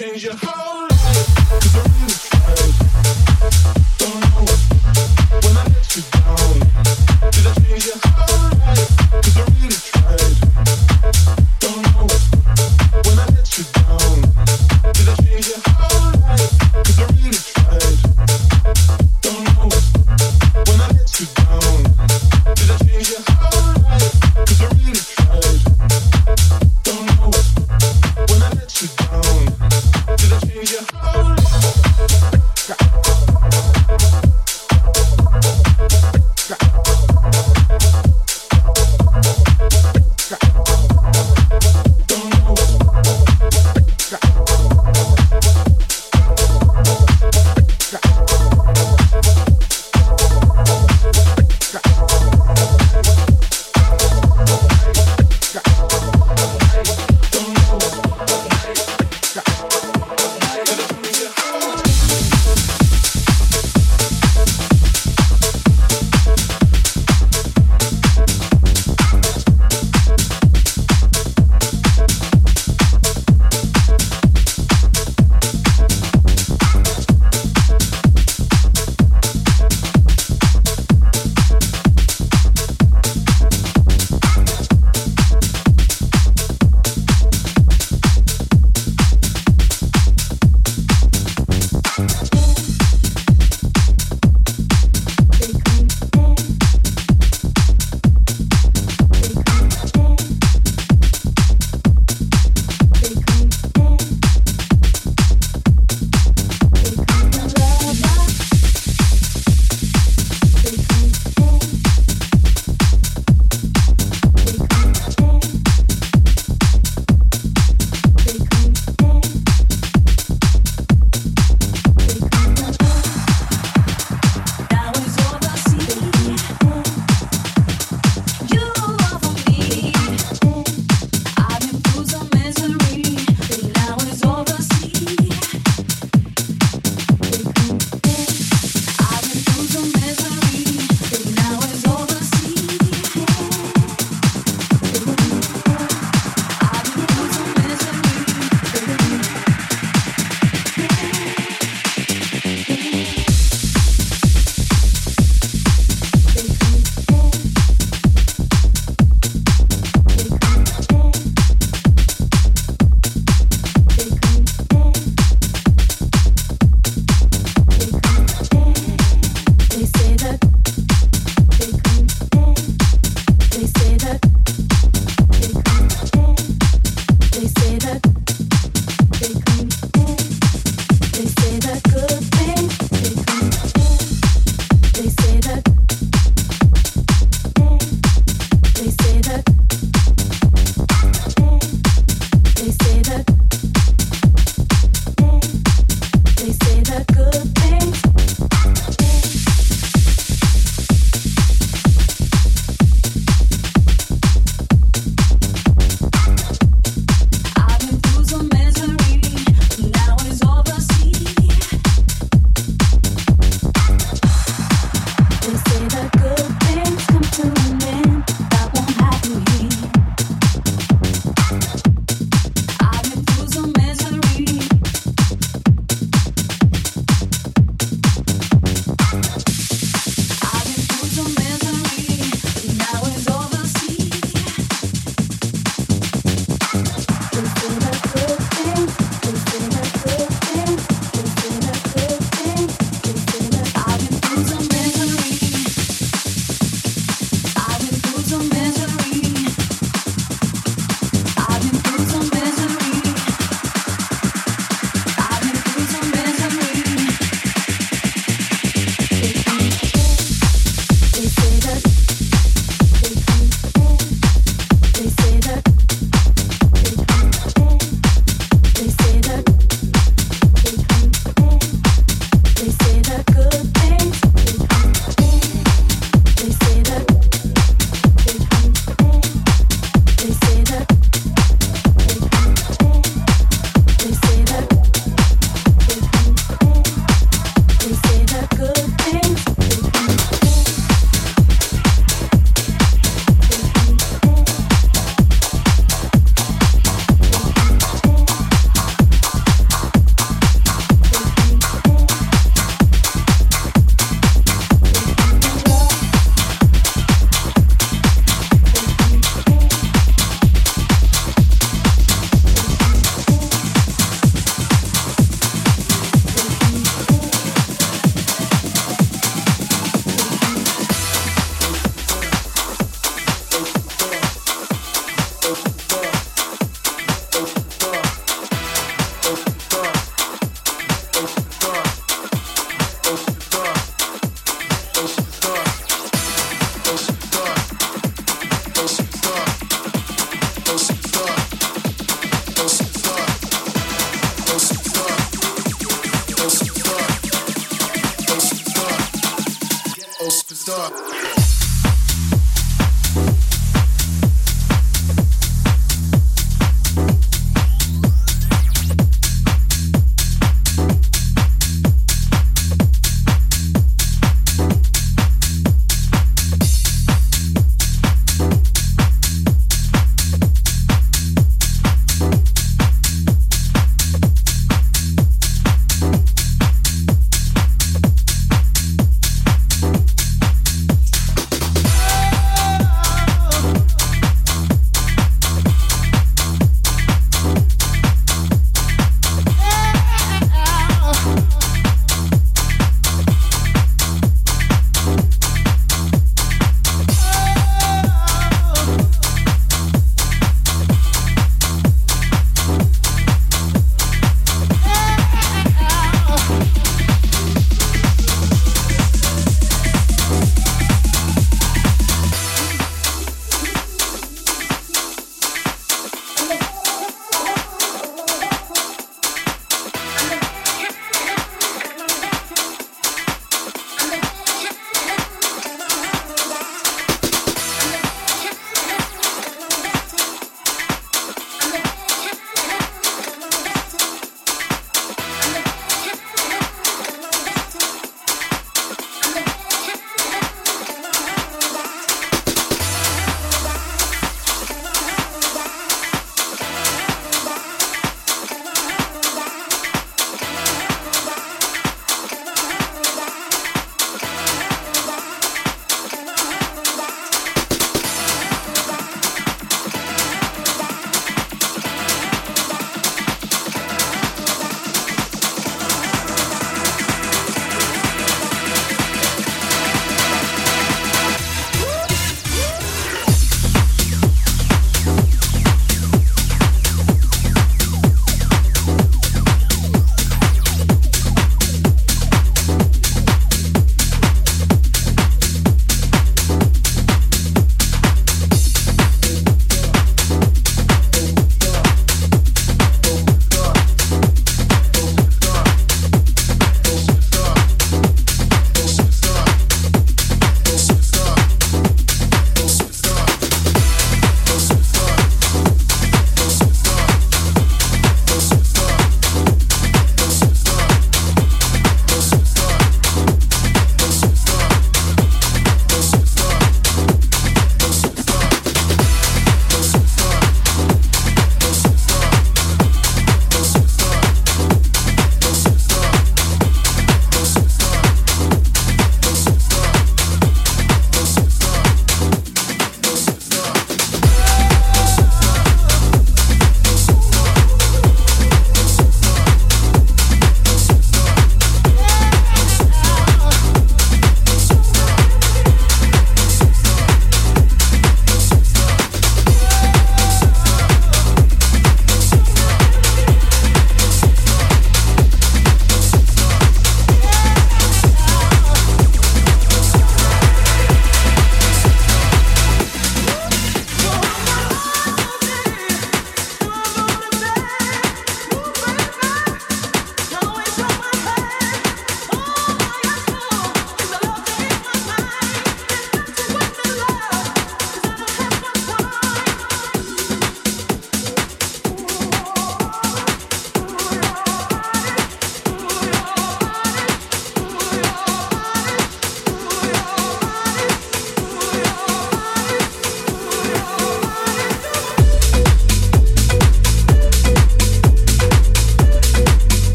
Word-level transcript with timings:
change 0.00 0.24
your 0.24 0.34
heart. 0.34 0.49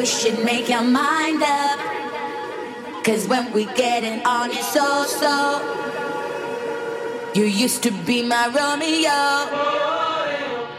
Know 0.00 0.06
I 0.06 0.44
make 0.44 0.68
your 0.68 0.82
mind 0.82 1.42
up. 1.42 1.78
Cause 3.04 3.28
when 3.28 3.52
we 3.52 3.66
get 3.76 4.02
it 4.02 4.24
on, 4.24 4.50
it's 4.50 4.72
so 4.72 5.04
so. 5.04 5.60
You 7.34 7.44
used 7.44 7.82
to 7.82 7.90
be 8.06 8.22
my 8.22 8.48
Romeo. 8.48 9.20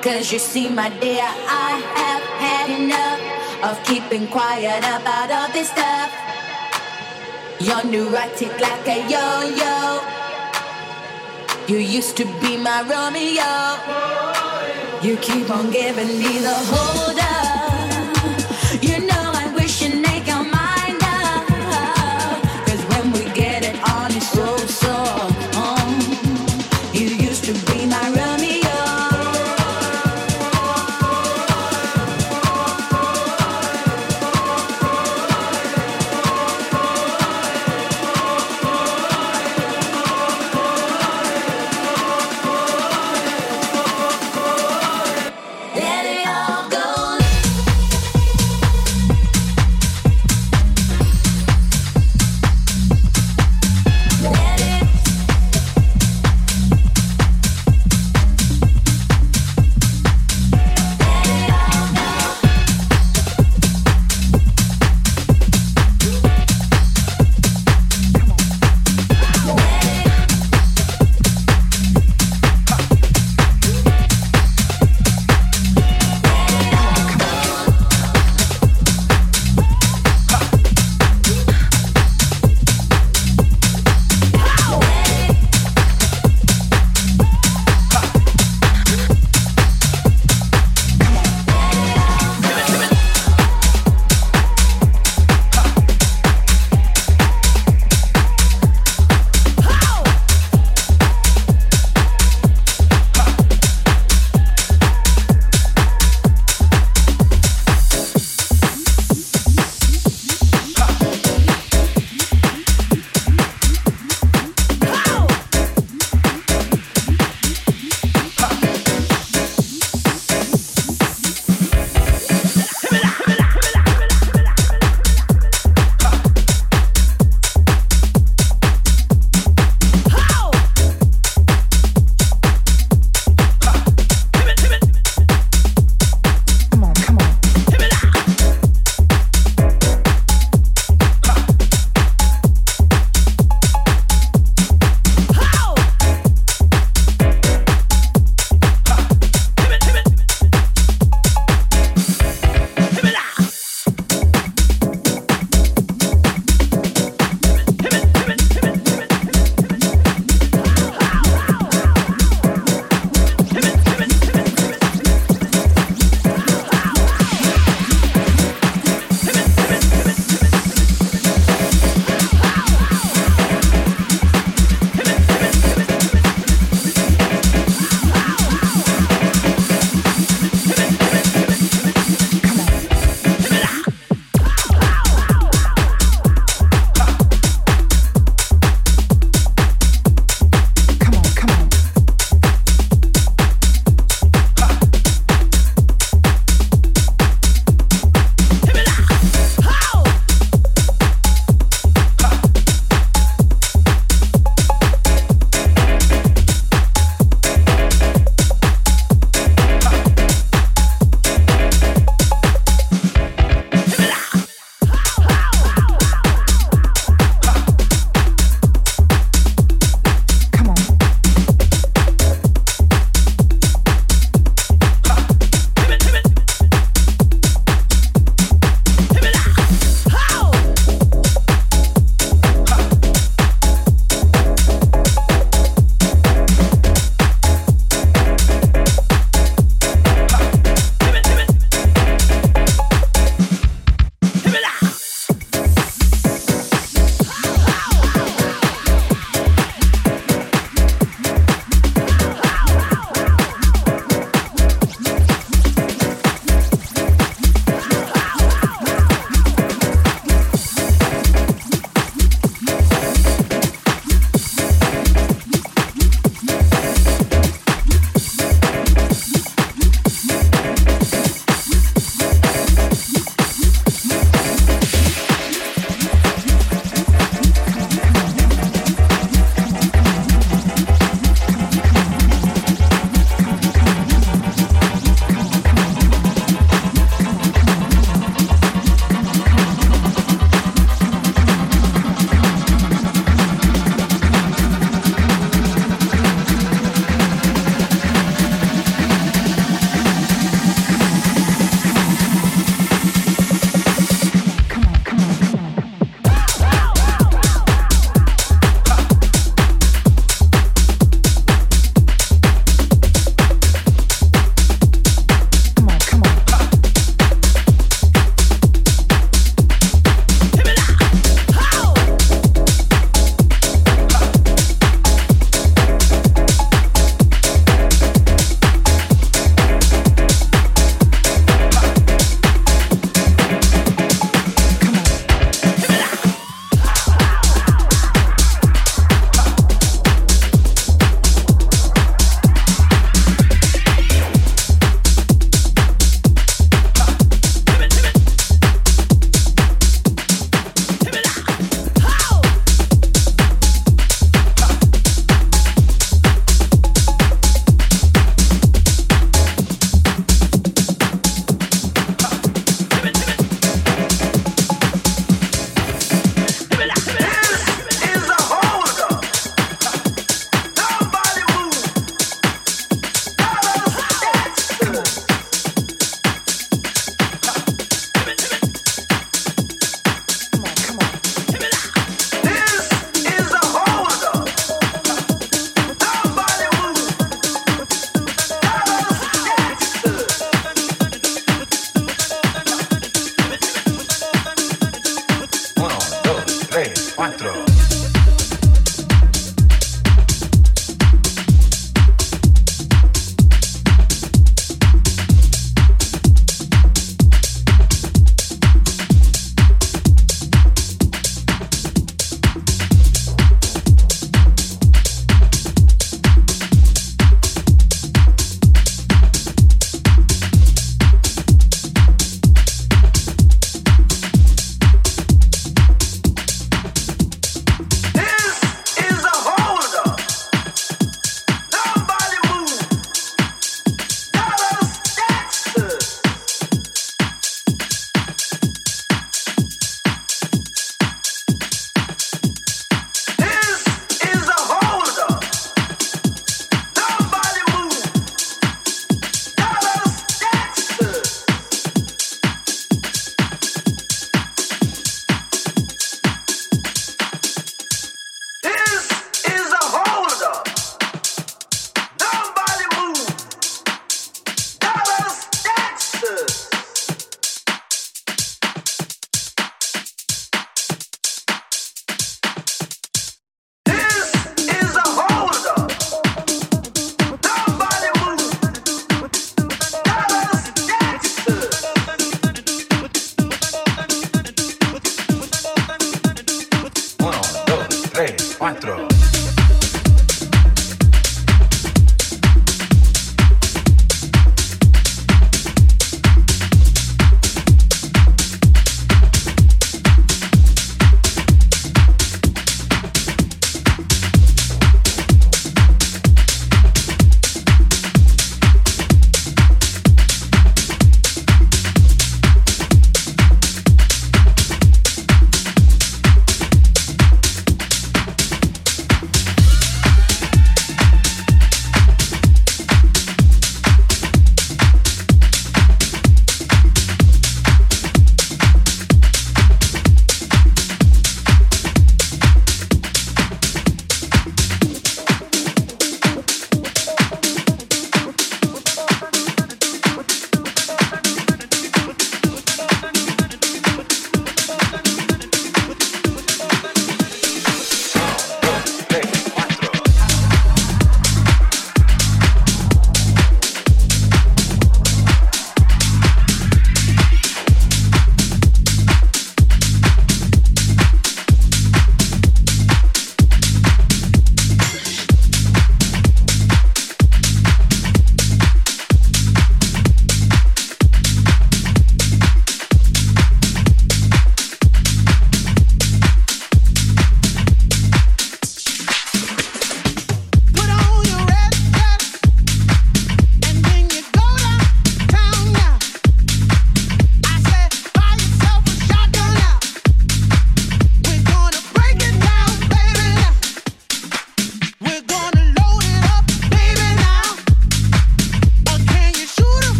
Cause 0.00 0.32
you 0.32 0.38
see, 0.38 0.68
my 0.68 0.88
dear, 0.98 1.22
I 1.22 1.80
have 2.00 2.22
had 2.40 2.70
enough 2.80 3.20
of 3.68 3.84
keeping 3.84 4.26
quiet 4.28 4.78
about 4.78 5.30
all 5.30 5.48
this 5.52 5.68
stuff. 5.68 6.10
You're 7.60 7.84
neurotic 7.84 8.58
like 8.60 8.88
a 8.88 8.98
yo 9.12 9.42
yo. 9.60 10.00
You 11.68 11.78
used 11.78 12.16
to 12.16 12.24
be 12.40 12.56
my 12.56 12.82
Romeo. 12.82 13.52
You 15.02 15.16
keep 15.18 15.50
on 15.50 15.70
giving 15.70 16.18
me 16.18 16.38
the 16.38 16.54
hold 16.54 17.18
up. 17.18 17.31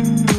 Mm-hmm. 0.00 0.29